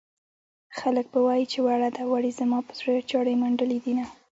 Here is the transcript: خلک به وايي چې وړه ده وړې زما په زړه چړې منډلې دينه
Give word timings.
خلک 0.79 1.05
به 1.13 1.19
وايي 1.25 1.45
چې 1.51 1.59
وړه 1.65 1.89
ده 1.95 2.03
وړې 2.11 2.31
زما 2.39 2.59
په 2.67 2.73
زړه 2.79 2.93
چړې 3.11 3.33
منډلې 3.41 3.79
دينه 3.85 4.05